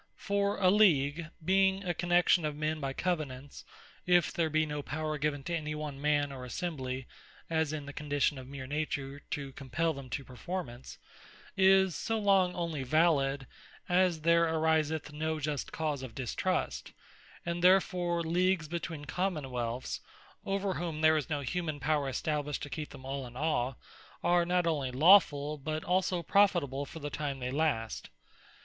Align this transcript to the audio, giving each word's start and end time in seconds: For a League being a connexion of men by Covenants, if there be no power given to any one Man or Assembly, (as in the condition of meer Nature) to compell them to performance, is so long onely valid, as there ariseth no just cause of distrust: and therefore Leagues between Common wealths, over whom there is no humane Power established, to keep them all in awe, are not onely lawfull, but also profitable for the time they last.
For 0.17 0.57
a 0.57 0.71
League 0.71 1.29
being 1.45 1.83
a 1.83 1.93
connexion 1.93 2.43
of 2.43 2.55
men 2.55 2.79
by 2.79 2.91
Covenants, 2.91 3.63
if 4.07 4.33
there 4.33 4.49
be 4.49 4.65
no 4.65 4.81
power 4.81 5.19
given 5.19 5.43
to 5.43 5.55
any 5.55 5.75
one 5.75 6.01
Man 6.01 6.31
or 6.31 6.43
Assembly, 6.43 7.05
(as 7.51 7.71
in 7.71 7.85
the 7.85 7.93
condition 7.93 8.39
of 8.39 8.47
meer 8.47 8.65
Nature) 8.65 9.19
to 9.29 9.51
compell 9.53 9.93
them 9.93 10.09
to 10.09 10.23
performance, 10.23 10.97
is 11.55 11.95
so 11.95 12.17
long 12.17 12.55
onely 12.55 12.81
valid, 12.81 13.45
as 13.87 14.21
there 14.21 14.45
ariseth 14.47 15.13
no 15.13 15.39
just 15.39 15.71
cause 15.71 16.01
of 16.01 16.15
distrust: 16.15 16.93
and 17.45 17.63
therefore 17.63 18.23
Leagues 18.23 18.67
between 18.67 19.05
Common 19.05 19.51
wealths, 19.51 19.99
over 20.47 20.73
whom 20.73 21.01
there 21.01 21.15
is 21.15 21.29
no 21.29 21.41
humane 21.41 21.79
Power 21.79 22.09
established, 22.09 22.63
to 22.63 22.71
keep 22.71 22.89
them 22.89 23.05
all 23.05 23.27
in 23.27 23.37
awe, 23.37 23.75
are 24.23 24.45
not 24.45 24.65
onely 24.65 24.91
lawfull, 24.91 25.63
but 25.63 25.83
also 25.83 26.23
profitable 26.23 26.87
for 26.87 26.97
the 26.97 27.11
time 27.11 27.39
they 27.39 27.51
last. 27.51 28.09